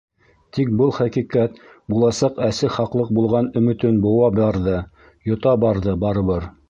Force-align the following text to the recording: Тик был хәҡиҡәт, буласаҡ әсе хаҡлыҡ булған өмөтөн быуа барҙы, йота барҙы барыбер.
Тик 0.57 0.69
был 0.77 0.93
хәҡиҡәт, 0.99 1.59
буласаҡ 1.93 2.41
әсе 2.47 2.71
хаҡлыҡ 2.77 3.11
булған 3.19 3.51
өмөтөн 3.61 4.01
быуа 4.07 4.33
барҙы, 4.41 4.81
йота 5.33 5.55
барҙы 5.67 5.95
барыбер. 6.07 6.55